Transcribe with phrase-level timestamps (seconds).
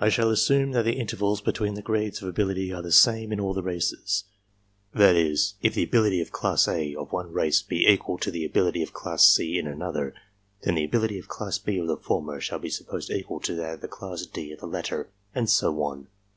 [0.00, 3.38] I shall assume that the intervals between the grades of ability are the same in
[3.38, 4.24] all the races
[4.92, 8.44] that is, if the ability of class A of one race be equal to the
[8.44, 10.14] ability of class C in another,
[10.62, 13.80] then the ability of class B of the former shall be supposed equal to that
[13.84, 16.08] of class D of the latter, and so on.